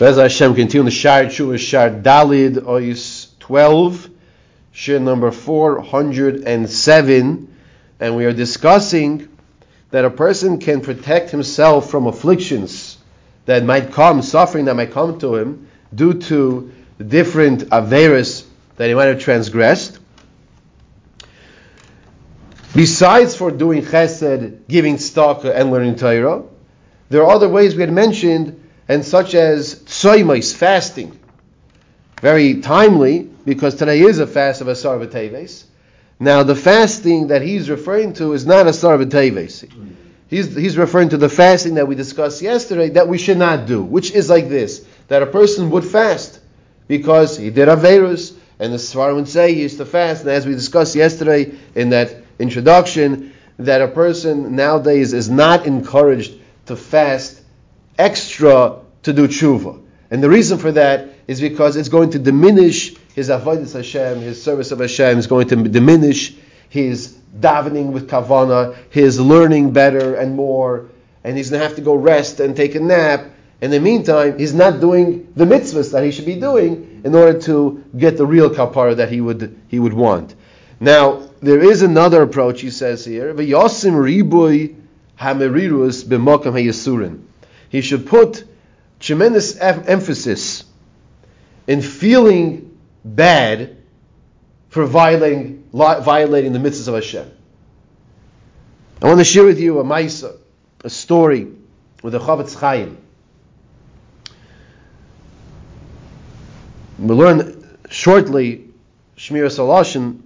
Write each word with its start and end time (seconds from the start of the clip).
Bez 0.00 0.16
Hashem 0.16 0.54
continue 0.54 0.84
the 0.84 0.90
Shar 0.90 1.24
Tshuva 1.24 1.58
Shar 1.58 1.90
Dalid 1.90 2.64
Ois 2.64 3.26
12, 3.38 4.08
Shir 4.72 4.98
number 4.98 5.30
407, 5.30 7.56
and 8.00 8.16
we 8.16 8.24
are 8.24 8.32
discussing 8.32 9.28
that 9.90 10.06
a 10.06 10.10
person 10.10 10.58
can 10.58 10.80
protect 10.80 11.28
himself 11.28 11.90
from 11.90 12.06
afflictions 12.06 12.96
that 13.44 13.62
might 13.62 13.92
come, 13.92 14.22
suffering 14.22 14.64
that 14.64 14.74
might 14.74 14.92
come 14.92 15.18
to 15.18 15.36
him 15.36 15.68
due 15.94 16.14
to 16.14 16.72
different 17.06 17.64
averas 17.64 18.46
that 18.76 18.88
he 18.88 18.94
might 18.94 19.08
have 19.08 19.20
transgressed. 19.20 19.98
Besides 22.74 23.36
for 23.36 23.50
doing 23.50 23.82
chesed, 23.82 24.66
giving 24.66 24.96
stock, 24.96 25.44
and 25.44 25.70
learning 25.70 25.96
Torah, 25.96 26.44
there 27.10 27.22
are 27.22 27.30
other 27.30 27.50
ways 27.50 27.74
we 27.74 27.82
had 27.82 27.92
mentioned 27.92 28.56
and 28.90 29.04
such 29.04 29.36
as 29.36 29.84
tzoymais, 30.00 30.54
fasting. 30.54 31.18
Very 32.22 32.60
timely, 32.60 33.28
because 33.44 33.74
today 33.74 34.00
is 34.00 34.18
a 34.18 34.26
fast 34.26 34.62
of 34.62 34.68
Asar 34.68 34.98
B'Teves. 34.98 35.64
Now, 36.18 36.42
the 36.42 36.54
fasting 36.54 37.28
that 37.28 37.42
he's 37.42 37.68
referring 37.68 38.14
to 38.14 38.32
is 38.32 38.46
not 38.46 38.66
Asar 38.66 38.96
B'Teves. 38.96 39.70
He's, 40.28 40.54
he's 40.54 40.78
referring 40.78 41.10
to 41.10 41.16
the 41.16 41.28
fasting 41.28 41.74
that 41.74 41.86
we 41.86 41.96
discussed 41.96 42.40
yesterday 42.40 42.90
that 42.90 43.08
we 43.08 43.18
should 43.18 43.36
not 43.36 43.66
do, 43.66 43.82
which 43.82 44.12
is 44.12 44.30
like 44.30 44.48
this, 44.48 44.86
that 45.08 45.22
a 45.22 45.26
person 45.26 45.70
would 45.70 45.84
fast 45.84 46.40
because 46.88 47.36
he 47.36 47.50
did 47.50 47.68
a 47.68 47.76
Averus, 47.76 48.34
and 48.58 48.72
the 48.72 48.78
Svarim 48.78 49.16
would 49.16 49.28
say 49.28 49.54
he 49.54 49.62
used 49.62 49.78
to 49.78 49.86
fast, 49.86 50.22
and 50.22 50.30
as 50.30 50.46
we 50.46 50.52
discussed 50.52 50.94
yesterday 50.94 51.52
in 51.74 51.90
that 51.90 52.14
introduction, 52.38 53.32
that 53.58 53.82
a 53.82 53.88
person 53.88 54.56
nowadays 54.56 55.12
is 55.12 55.28
not 55.28 55.66
encouraged 55.66 56.34
to 56.66 56.76
fast 56.76 57.40
extra 57.98 58.78
to 59.02 59.12
do 59.12 59.28
tshuva. 59.28 59.80
And 60.10 60.22
the 60.22 60.28
reason 60.28 60.58
for 60.58 60.72
that 60.72 61.08
is 61.28 61.40
because 61.40 61.76
it's 61.76 61.88
going 61.88 62.10
to 62.10 62.18
diminish 62.18 62.96
his 63.14 63.28
avodas 63.28 63.74
Hashem, 63.74 64.20
his 64.20 64.42
service 64.42 64.72
of 64.72 64.80
Hashem 64.80 65.18
is 65.18 65.26
going 65.26 65.48
to 65.48 65.56
diminish 65.56 66.34
his 66.68 67.16
davening 67.38 67.92
with 67.92 68.08
kavana, 68.08 68.76
his 68.90 69.20
learning 69.20 69.72
better 69.72 70.14
and 70.14 70.34
more, 70.34 70.86
and 71.22 71.36
he's 71.36 71.50
going 71.50 71.60
to 71.60 71.66
have 71.66 71.76
to 71.76 71.82
go 71.82 71.94
rest 71.94 72.40
and 72.40 72.56
take 72.56 72.74
a 72.74 72.80
nap. 72.80 73.26
In 73.60 73.70
the 73.70 73.78
meantime, 73.78 74.38
he's 74.38 74.54
not 74.54 74.80
doing 74.80 75.32
the 75.36 75.44
mitzvahs 75.44 75.92
that 75.92 76.02
he 76.02 76.10
should 76.10 76.26
be 76.26 76.40
doing 76.40 77.02
in 77.04 77.14
order 77.14 77.38
to 77.42 77.84
get 77.96 78.16
the 78.16 78.26
real 78.26 78.50
kapara 78.50 78.96
that 78.96 79.12
he 79.12 79.20
would 79.20 79.60
he 79.68 79.78
would 79.78 79.92
want. 79.92 80.34
Now, 80.80 81.28
there 81.40 81.62
is 81.62 81.82
another 81.82 82.22
approach, 82.22 82.62
he 82.62 82.70
says 82.70 83.04
here, 83.04 83.34
v'yosim 83.34 83.92
ribui 83.92 84.76
hamerirus 85.18 86.04
b'mokam 86.04 86.54
hayasurin 86.54 87.20
he 87.70 87.80
should 87.80 88.06
put 88.06 88.44
tremendous 89.00 89.56
em- 89.56 89.84
emphasis 89.86 90.64
in 91.66 91.82
feeling 91.82 92.78
bad 93.04 93.78
for 94.68 94.84
violating, 94.86 95.64
li- 95.72 96.00
violating 96.00 96.52
the 96.52 96.58
mitzvahs 96.58 96.88
of 96.88 96.94
Hashem. 96.94 97.30
I 99.02 99.06
want 99.06 99.18
to 99.18 99.24
share 99.24 99.44
with 99.44 99.58
you 99.58 99.80
a 99.80 99.84
maisa, 99.84 100.36
a 100.84 100.90
story 100.90 101.48
with 102.02 102.12
the 102.12 102.20
Chofetz 102.20 102.54
Chaim. 102.54 102.98
We'll 106.98 107.16
learn 107.16 107.78
shortly 107.88 108.68
Shmiras 109.16 109.58
HaLashon. 109.58 110.20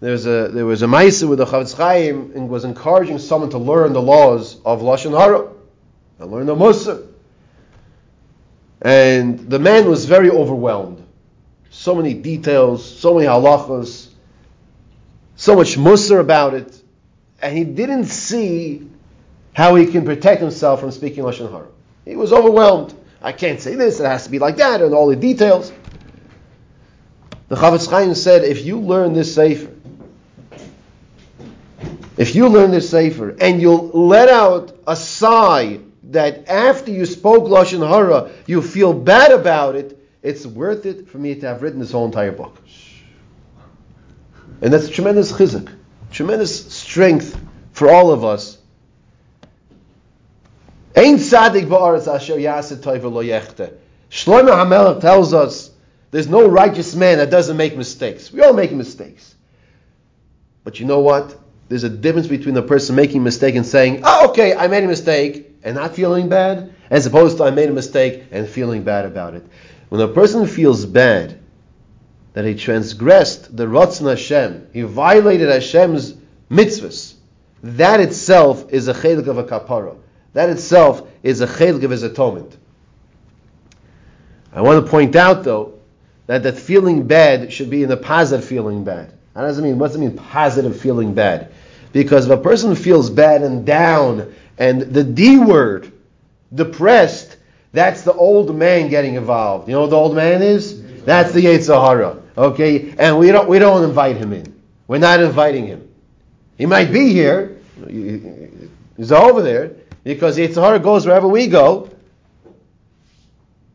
There's 0.00 0.26
a, 0.26 0.48
there 0.48 0.66
was 0.66 0.82
a 0.82 0.86
maisa 0.86 1.26
with 1.26 1.38
the 1.38 1.46
Chofetz 1.46 1.74
Chaim 1.74 2.32
and 2.34 2.50
was 2.50 2.64
encouraging 2.64 3.18
someone 3.18 3.50
to 3.50 3.58
learn 3.58 3.94
the 3.94 4.02
laws 4.02 4.60
of 4.64 4.82
Lashon 4.82 5.18
Hara. 5.18 5.50
I 6.20 6.24
learned 6.24 6.48
the 6.48 6.56
Musa. 6.56 7.06
And 8.82 9.38
the 9.38 9.58
man 9.58 9.88
was 9.88 10.06
very 10.06 10.30
overwhelmed. 10.30 11.04
So 11.70 11.94
many 11.94 12.14
details, 12.14 12.98
so 12.98 13.14
many 13.14 13.26
halachas, 13.26 14.08
so 15.36 15.54
much 15.54 15.76
Musa 15.76 16.18
about 16.18 16.54
it. 16.54 16.82
And 17.42 17.56
he 17.56 17.64
didn't 17.64 18.06
see 18.06 18.88
how 19.52 19.74
he 19.74 19.86
can 19.86 20.04
protect 20.04 20.40
himself 20.40 20.80
from 20.80 20.90
speaking 20.90 21.24
Lashon 21.24 21.50
Hara. 21.50 21.68
He 22.04 22.16
was 22.16 22.32
overwhelmed. 22.32 22.94
I 23.22 23.32
can't 23.32 23.60
say 23.60 23.74
this, 23.74 24.00
it 24.00 24.06
has 24.06 24.24
to 24.24 24.30
be 24.30 24.38
like 24.38 24.56
that, 24.56 24.80
and 24.80 24.94
all 24.94 25.08
the 25.08 25.16
details. 25.16 25.72
The 27.48 27.56
Chofetz 27.56 27.90
Chaim 27.90 28.14
said, 28.14 28.44
if 28.44 28.64
you 28.64 28.78
learn 28.78 29.12
this 29.12 29.34
Sefer, 29.34 29.74
if 32.16 32.34
you 32.34 32.48
learn 32.48 32.70
this 32.70 32.88
Sefer, 32.88 33.36
and 33.40 33.60
you'll 33.60 33.88
let 33.88 34.28
out 34.28 34.78
a 34.86 34.96
sigh 34.96 35.80
that 36.10 36.48
after 36.48 36.90
you 36.90 37.06
spoke 37.06 37.44
Lashon 37.44 37.86
Hara, 37.86 38.30
you 38.46 38.62
feel 38.62 38.92
bad 38.92 39.32
about 39.32 39.76
it, 39.76 39.96
it's 40.22 40.44
worth 40.44 40.86
it 40.86 41.08
for 41.08 41.18
me 41.18 41.34
to 41.36 41.46
have 41.46 41.62
written 41.62 41.78
this 41.78 41.92
whole 41.92 42.04
entire 42.04 42.32
book. 42.32 42.56
And 44.60 44.72
that's 44.72 44.88
tremendous 44.88 45.32
chizuk, 45.32 45.72
tremendous 46.10 46.72
strength 46.72 47.40
for 47.72 47.90
all 47.90 48.10
of 48.10 48.24
us. 48.24 48.58
Ein 50.96 51.16
tzaddik 51.16 51.66
ba'aretz 51.66 52.12
asher 52.12 52.36
yasid 52.36 52.78
toiv 52.78 53.04
lo 53.04 53.22
yechte. 53.22 53.72
Shlomo 54.10 54.50
HaMelech 54.50 55.00
tells 55.00 55.32
us 55.32 55.70
there's 56.10 56.28
no 56.28 56.48
righteous 56.48 56.94
man 56.94 57.18
that 57.18 57.30
doesn't 57.30 57.56
make 57.56 57.76
mistakes. 57.76 58.32
We 58.32 58.42
all 58.42 58.52
make 58.52 58.72
mistakes. 58.72 59.34
But 60.64 60.80
you 60.80 60.86
know 60.86 61.00
what? 61.00 61.38
There's 61.68 61.84
a 61.84 61.88
difference 61.88 62.26
between 62.26 62.56
a 62.56 62.62
person 62.62 62.96
making 62.96 63.18
a 63.20 63.24
mistake 63.24 63.54
and 63.54 63.64
saying, 63.64 64.02
oh, 64.04 64.30
okay, 64.30 64.54
I 64.54 64.66
made 64.66 64.82
a 64.82 64.88
mistake, 64.88 65.49
and 65.62 65.76
not 65.76 65.94
feeling 65.94 66.28
bad, 66.28 66.72
as 66.90 67.06
opposed 67.06 67.36
to 67.36 67.44
I 67.44 67.50
made 67.50 67.68
a 67.68 67.72
mistake 67.72 68.24
and 68.30 68.48
feeling 68.48 68.82
bad 68.82 69.04
about 69.04 69.34
it. 69.34 69.46
When 69.88 70.00
a 70.00 70.08
person 70.08 70.46
feels 70.46 70.86
bad 70.86 71.38
that 72.32 72.44
he 72.44 72.54
transgressed 72.54 73.56
the 73.56 73.66
Ratzon 73.66 74.08
Hashem, 74.08 74.68
he 74.72 74.82
violated 74.82 75.48
Hashem's 75.48 76.14
mitzvahs, 76.50 77.14
that 77.62 78.00
itself 78.00 78.72
is 78.72 78.88
a 78.88 78.94
chelik 78.94 79.26
of 79.26 79.38
a 79.38 79.44
kapara. 79.44 79.96
That 80.32 80.48
itself 80.48 81.06
is 81.22 81.40
a 81.40 81.46
chelik 81.46 81.82
of 81.82 81.90
his 81.90 82.02
atonement. 82.02 82.56
I 84.52 84.62
want 84.62 84.84
to 84.84 84.90
point 84.90 85.14
out 85.16 85.44
though 85.44 85.74
that 86.26 86.42
that 86.42 86.58
feeling 86.58 87.06
bad 87.06 87.52
should 87.52 87.70
be 87.70 87.82
in 87.82 87.90
a 87.90 87.96
positive 87.96 88.44
feeling 88.44 88.84
bad. 88.84 89.12
That 89.34 89.42
doesn't 89.42 89.62
mean 89.62 89.78
what 89.78 89.88
does 89.88 89.96
it 89.96 90.00
mean 90.00 90.16
positive 90.16 90.80
feeling 90.80 91.14
bad? 91.14 91.52
Because 91.92 92.26
if 92.26 92.32
a 92.32 92.40
person 92.40 92.74
feels 92.74 93.10
bad 93.10 93.42
and 93.42 93.66
down 93.66 94.34
and 94.58 94.82
the 94.82 95.02
D 95.02 95.38
word, 95.38 95.92
depressed, 96.54 97.36
that's 97.72 98.02
the 98.02 98.12
old 98.12 98.54
man 98.54 98.88
getting 98.88 99.14
involved. 99.14 99.68
You 99.68 99.74
know 99.74 99.82
what 99.82 99.90
the 99.90 99.96
old 99.96 100.14
man 100.14 100.42
is? 100.42 100.82
That's 101.04 101.32
the 101.32 101.44
Yetzer 101.44 102.22
Okay? 102.36 102.94
And 102.98 103.18
we 103.18 103.32
don't, 103.32 103.48
we 103.48 103.58
don't 103.58 103.84
invite 103.84 104.16
him 104.16 104.32
in. 104.32 104.60
We're 104.86 104.98
not 104.98 105.20
inviting 105.20 105.66
him. 105.66 105.88
He 106.58 106.66
might 106.66 106.92
be 106.92 107.12
here. 107.12 107.58
He's 108.96 109.12
over 109.12 109.42
there 109.42 109.72
because 110.04 110.36
Yetzer 110.36 110.82
goes 110.82 111.06
wherever 111.06 111.28
we 111.28 111.46
go. 111.46 111.90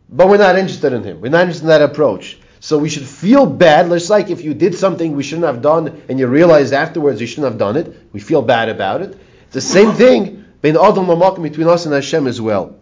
But 0.10 0.30
we're 0.30 0.38
not 0.38 0.58
interested 0.58 0.94
in 0.94 1.04
him. 1.04 1.20
We're 1.20 1.30
not 1.30 1.42
interested 1.42 1.64
in 1.64 1.70
that 1.70 1.82
approach. 1.82 2.38
So 2.66 2.80
we 2.80 2.90
should 2.90 3.06
feel 3.06 3.46
bad, 3.46 3.90
just 3.90 4.10
like 4.10 4.32
if 4.32 4.44
you 4.44 4.56
did 4.56 4.74
something 4.74 5.16
we 5.16 5.22
shouldn't 5.22 5.46
have 5.46 5.62
done 5.62 6.02
and 6.10 6.18
you 6.18 6.26
realize 6.26 6.72
afterwards 6.72 7.22
you 7.22 7.28
shouldn't 7.28 7.46
have 7.46 7.60
done 7.60 7.78
it. 7.78 7.96
We 8.12 8.20
feel 8.20 8.42
bad 8.42 8.70
about 8.70 9.04
it. 9.04 9.16
It's 9.44 9.54
the 9.54 9.62
same 9.62 9.92
thing 9.92 10.44
between 10.62 11.68
us 11.68 11.86
and 11.86 11.94
Hashem 11.94 12.26
as 12.26 12.42
well. 12.42 12.76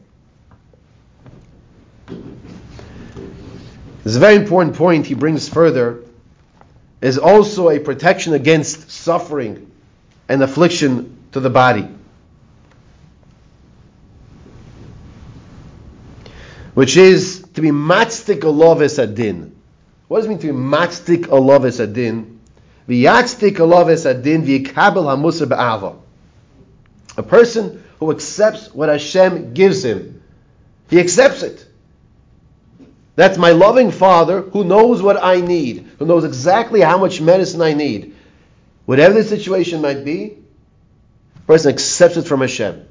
This 4.06 4.16
a 4.16 4.20
very 4.20 4.36
important 4.36 4.78
point 4.78 5.06
he 5.06 5.16
brings 5.16 5.50
further. 5.50 6.02
Is 7.02 7.18
also 7.18 7.70
a 7.70 7.80
protection 7.80 8.32
against 8.34 8.90
suffering 8.90 9.70
and 10.30 10.42
affliction 10.42 11.18
to 11.34 11.42
the 11.42 11.50
body. 11.50 11.90
Which 16.74 16.96
is 16.96 17.46
to 17.56 17.62
be 17.62 17.72
matzdik 17.72 18.44
aloves 18.44 18.98
adin. 18.98 19.54
What 20.14 20.20
does 20.20 20.26
it 20.28 20.30
mean 20.30 20.38
to 20.38 20.54
be 20.54 20.54
matzdik 20.54 21.26
aloves 21.26 21.80
adin? 21.80 22.40
V'yatzdik 22.88 23.56
aloves 23.56 24.06
adin 24.08 24.46
v'yikabel 24.46 25.06
hamusar 25.06 25.48
ba'ava. 25.48 25.96
A 27.18 27.24
person 27.24 27.84
who 27.98 28.12
accepts 28.12 28.72
what 28.76 28.90
Hashem 28.90 29.56
gives 29.56 29.84
him, 29.84 30.22
he 30.88 31.00
accepts 31.00 31.42
it. 31.42 31.66
That's 33.16 33.40
my 33.40 33.54
loving 33.54 33.90
Father 33.90 34.42
who 34.42 34.64
knows 34.64 35.02
what 35.02 35.18
I 35.20 35.42
need, 35.42 35.90
who 35.98 36.06
knows 36.06 36.26
exactly 36.26 36.82
how 36.82 37.00
much 37.00 37.20
medicine 37.20 37.64
I 37.64 37.74
need. 37.74 38.16
Whatever 38.86 39.16
the 39.16 39.24
situation 39.24 39.82
might 39.82 40.06
be, 40.06 40.38
a 41.38 41.40
person 41.48 41.74
accepts 41.74 42.18
it 42.18 42.28
from 42.28 42.42
Hashem. 42.42 42.86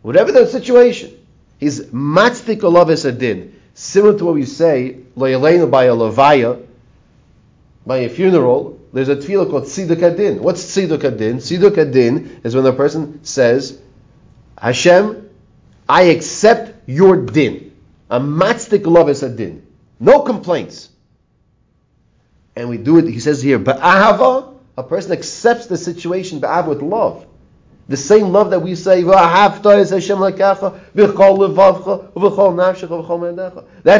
Whatever 0.00 0.32
the 0.32 0.46
situation, 0.46 1.12
he's 1.58 1.82
matzdik 1.88 2.60
olavis 2.60 3.04
adin. 3.04 3.57
Similar 3.78 4.18
to 4.18 4.24
what 4.24 4.34
we 4.34 4.44
say, 4.44 4.96
loyalena 5.16 5.70
by 5.70 5.84
a 5.84 5.94
levaya, 5.94 6.66
by 7.86 7.98
a 7.98 8.08
funeral, 8.08 8.80
there's 8.92 9.08
a 9.08 9.14
tefillah 9.14 9.48
called 9.48 9.66
Tziduk 9.66 10.02
Adin. 10.02 10.42
What's 10.42 10.64
Tziduk 10.64 11.04
Adin? 11.04 11.36
Tziduk 11.36 11.78
Adin 11.78 12.40
is 12.42 12.56
when 12.56 12.64
the 12.64 12.72
person 12.72 13.24
says, 13.24 13.80
Hashem, 14.60 15.30
I 15.88 16.02
accept 16.02 16.88
your 16.88 17.24
din. 17.24 17.72
A 18.10 18.18
matzdik 18.18 18.82
aloves 18.82 19.22
adin. 19.22 19.64
No 20.00 20.22
complaints. 20.22 20.88
And 22.56 22.68
we 22.68 22.78
do 22.78 22.98
it, 22.98 23.04
he 23.04 23.20
says 23.20 23.40
here, 23.40 23.60
ba'ahava, 23.60 24.56
a 24.76 24.82
person 24.82 25.12
accepts 25.12 25.66
the 25.66 25.76
situation 25.76 26.40
ba'ahava 26.40 26.66
with 26.66 26.82
love. 26.82 27.28
The 27.88 27.96
same 27.96 28.32
love 28.32 28.50
that 28.50 28.60
we 28.60 28.74
say, 28.74 29.02
that 29.02 29.62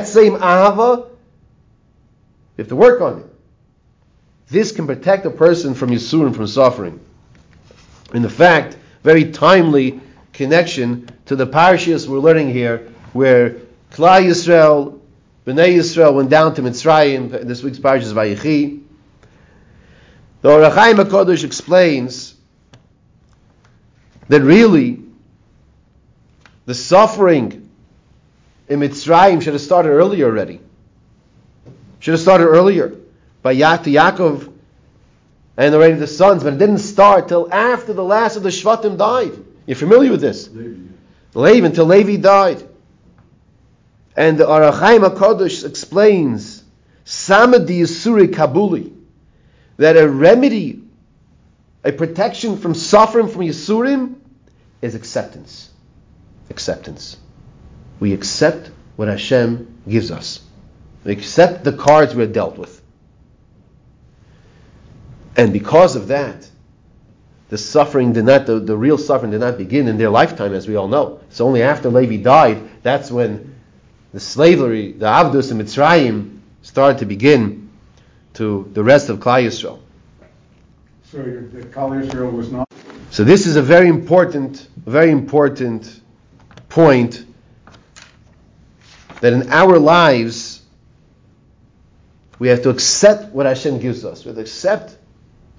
same 0.06 0.32
ahava, 0.34 1.06
you 2.56 2.62
have 2.62 2.68
to 2.68 2.76
work 2.76 3.00
on 3.00 3.20
it. 3.20 3.26
This 4.48 4.72
can 4.72 4.86
protect 4.86 5.24
a 5.24 5.30
person 5.30 5.72
from 5.72 5.88
Yisurim, 5.90 6.34
from 6.36 6.46
suffering. 6.46 7.00
In 8.12 8.20
the 8.20 8.28
fact, 8.28 8.76
very 9.02 9.30
timely 9.30 10.00
connection 10.34 11.08
to 11.26 11.36
the 11.36 11.46
parashas 11.46 12.06
we're 12.06 12.18
learning 12.18 12.52
here, 12.52 12.92
where 13.14 13.56
Klal 13.92 14.22
Yisrael, 14.22 15.00
Bnei 15.46 15.76
Yisrael 15.76 16.12
went 16.14 16.28
down 16.28 16.54
to 16.56 16.62
Mitzrayim, 16.62 17.30
this 17.46 17.62
week's 17.62 17.78
parashas 17.78 18.12
Vayichi. 18.12 18.82
The 20.42 20.50
Ohr 20.50 20.70
HaChaim 20.70 20.96
HaKadosh 21.04 21.44
explains 21.44 22.34
that 24.28 24.42
really 24.42 25.02
the 26.66 26.74
suffering 26.74 27.70
in 28.68 28.80
Mitzrayim 28.80 29.42
should 29.42 29.54
have 29.54 29.62
started 29.62 29.90
earlier 29.90 30.26
already. 30.26 30.60
Should 32.00 32.12
have 32.12 32.20
started 32.20 32.44
earlier 32.44 32.94
by 33.42 33.52
ya- 33.52 33.78
Yaakov 33.78 34.52
and 35.56 35.74
already 35.74 35.94
the 35.94 36.06
sons, 36.06 36.44
but 36.44 36.52
it 36.52 36.58
didn't 36.58 36.78
start 36.78 37.28
till 37.28 37.52
after 37.52 37.92
the 37.92 38.04
last 38.04 38.36
of 38.36 38.42
the 38.42 38.50
Shvatim 38.50 38.96
died. 38.96 39.32
You're 39.66 39.76
familiar 39.76 40.10
with 40.10 40.20
this? 40.20 40.48
Levi, 40.48 40.78
Levi 41.34 41.66
until 41.66 41.86
Levi 41.86 42.16
died. 42.16 42.62
And 44.16 44.38
the 44.38 44.46
Ohr 44.46 44.72
HaChaim 44.72 45.08
HaKadosh 45.08 45.64
explains, 45.64 46.62
Samadi 47.04 47.80
Yisuri 47.80 48.28
Kabuli, 48.28 48.92
that 49.78 49.96
a 49.96 50.08
remedy, 50.08 50.82
a 51.88 51.92
protection 51.92 52.58
from 52.58 52.74
suffering 52.74 53.28
from 53.28 53.40
Yisurim, 53.40 54.16
is 54.82 54.94
acceptance. 54.94 55.70
Acceptance. 56.50 57.16
We 57.98 58.12
accept 58.12 58.70
what 58.96 59.08
Hashem 59.08 59.80
gives 59.88 60.10
us. 60.10 60.40
We 61.02 61.12
accept 61.12 61.64
the 61.64 61.72
cards 61.72 62.14
we're 62.14 62.26
dealt 62.26 62.58
with. 62.58 62.82
And 65.34 65.50
because 65.50 65.96
of 65.96 66.08
that, 66.08 66.46
the 67.48 67.56
suffering 67.56 68.12
did 68.12 68.26
not, 68.26 68.44
the, 68.44 68.60
the 68.60 68.76
real 68.76 68.98
suffering 68.98 69.30
did 69.30 69.40
not 69.40 69.56
begin 69.56 69.88
in 69.88 69.96
their 69.96 70.10
lifetime, 70.10 70.52
as 70.52 70.68
we 70.68 70.76
all 70.76 70.88
know. 70.88 71.20
It's 71.30 71.40
only 71.40 71.62
after 71.62 71.88
Levi 71.88 72.22
died, 72.22 72.68
that's 72.82 73.10
when 73.10 73.54
the 74.12 74.20
slavery, 74.20 74.92
the 74.92 75.06
Avdus 75.06 75.50
and 75.52 75.60
Mitzrayim 75.60 76.40
started 76.60 76.98
to 76.98 77.06
begin 77.06 77.70
to 78.34 78.70
the 78.74 78.84
rest 78.84 79.08
of 79.08 79.20
Klal 79.20 79.46
Yisrael. 79.46 79.80
So 81.10 81.22
the 81.22 81.62
Klal 81.62 82.04
Yisrael 82.04 82.30
was 82.30 82.52
not. 82.52 82.68
So 83.10 83.24
this 83.24 83.46
is 83.46 83.56
a 83.56 83.62
very 83.62 83.88
important, 83.88 84.68
very 84.76 85.10
important 85.10 86.02
point 86.68 87.24
that 89.22 89.32
in 89.32 89.50
our 89.50 89.78
lives 89.78 90.60
we 92.38 92.48
have 92.48 92.62
to 92.64 92.68
accept 92.68 93.32
what 93.32 93.46
Hashem 93.46 93.78
gives 93.78 94.04
us. 94.04 94.26
We 94.26 94.28
have 94.28 94.36
to 94.36 94.42
accept 94.42 94.98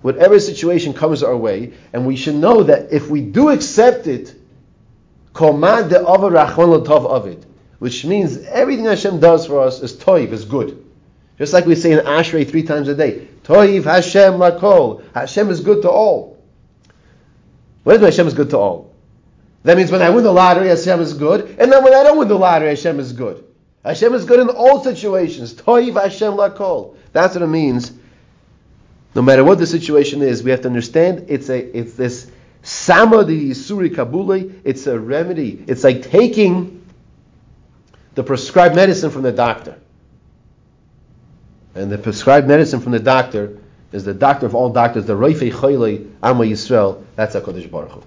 whatever 0.03 0.39
situation 0.39 0.93
comes 0.93 1.23
our 1.23 1.35
way, 1.35 1.73
and 1.93 2.05
we 2.05 2.15
should 2.15 2.35
know 2.35 2.61
that 2.61 2.93
if 2.93 3.09
we 3.09 3.21
do 3.21 3.49
accept 3.49 4.05
it, 4.05 4.35
of 7.07 7.25
it, 7.25 7.43
which 7.79 8.05
means 8.05 8.37
everything 8.45 8.85
Hashem 8.85 9.19
does 9.19 9.47
for 9.47 9.61
us 9.61 9.81
is 9.81 9.93
toiv, 9.93 10.31
is 10.31 10.45
good. 10.45 10.85
Just 11.39 11.53
like 11.53 11.65
we 11.65 11.73
say 11.73 11.93
in 11.93 11.99
Ashrei 12.05 12.47
three 12.47 12.63
times 12.63 12.87
a 12.87 12.93
day, 12.93 13.27
toiv 13.49 13.83
Hashem 13.83 14.33
lakol. 14.33 15.03
Hashem 15.13 15.49
is 15.49 15.59
good 15.59 15.81
to 15.81 15.89
all. 15.89 16.37
What 17.83 17.93
does 17.93 18.01
Hashem 18.01 18.27
is 18.27 18.33
good 18.33 18.51
to 18.51 18.57
all? 18.57 18.93
That 19.63 19.75
means 19.75 19.91
when 19.91 20.01
I 20.01 20.09
win 20.09 20.23
the 20.23 20.31
lottery, 20.31 20.69
Hashem 20.69 21.01
is 21.01 21.13
good, 21.13 21.55
and 21.59 21.71
then 21.71 21.83
when 21.83 21.93
I 21.93 22.03
don't 22.03 22.17
win 22.17 22.27
the 22.27 22.37
lottery, 22.37 22.69
Hashem 22.69 22.99
is 22.99 23.11
good. 23.11 23.43
Hashem 23.83 24.13
is 24.13 24.25
good 24.25 24.39
in 24.39 24.49
all 24.49 24.83
situations. 24.83 25.53
Toiv 25.53 26.01
Hashem 26.01 26.33
lakol. 26.33 26.95
That's 27.11 27.33
what 27.35 27.43
it 27.43 27.47
means 27.47 27.91
no 29.15 29.21
matter 29.21 29.43
what 29.43 29.57
the 29.57 29.67
situation 29.67 30.21
is, 30.21 30.43
we 30.43 30.51
have 30.51 30.61
to 30.61 30.67
understand 30.67 31.25
it's 31.29 31.49
a 31.49 31.77
it's 31.77 31.93
this 31.93 32.29
sama 32.61 33.23
the 33.23 33.49
yisuri 33.49 33.89
kabule. 33.89 34.59
It's 34.63 34.87
a 34.87 34.99
remedy. 34.99 35.63
It's 35.67 35.83
like 35.83 36.03
taking 36.03 36.85
the 38.15 38.23
prescribed 38.23 38.75
medicine 38.75 39.09
from 39.09 39.23
the 39.23 39.31
doctor. 39.31 39.77
And 41.79 41.89
the 41.89 41.97
prescribed 41.97 42.45
medicine 42.45 42.81
from 42.81 42.91
the 42.91 42.99
doctor 42.99 43.57
is 43.93 44.03
the 44.03 44.13
doctor 44.13 44.45
of 44.45 44.53
all 44.53 44.69
doctors, 44.69 45.05
the 45.05 45.13
Reifei 45.13 45.49
Choyle 45.49 46.11
Amma 46.21 46.43
Yisrael. 46.43 47.01
That's 47.15 47.35
Hakadosh 47.35 47.71
Baruch 47.71 47.91
Hu. 47.91 48.03